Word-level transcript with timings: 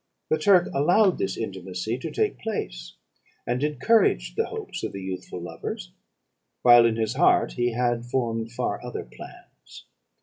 "The 0.31 0.39
Turk 0.39 0.67
allowed 0.73 1.19
this 1.19 1.37
intimacy 1.37 1.99
to 1.99 2.09
take 2.09 2.39
place, 2.39 2.93
and 3.45 3.63
encouraged 3.63 4.35
the 4.35 4.47
hopes 4.47 4.81
of 4.83 4.93
the 4.93 5.01
youthful 5.03 5.39
lovers, 5.39 5.91
while 6.63 6.87
in 6.87 6.95
his 6.95 7.13
heart 7.13 7.51
he 7.51 7.73
had 7.73 8.07
formed 8.07 8.51
far 8.51 8.83
other 8.83 9.03
plans. 9.03 9.85